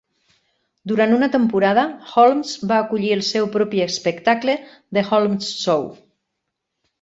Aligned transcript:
Durant 0.91 1.11
una 1.17 1.27
temporada, 1.35 1.83
Holmes 2.21 2.53
va 2.71 2.79
acollir 2.85 3.11
el 3.17 3.21
seu 3.27 3.51
propi 3.57 3.83
espectacle, 3.87 4.57
"The 4.99 5.05
Holmes 5.11 5.53
Show". 5.61 5.87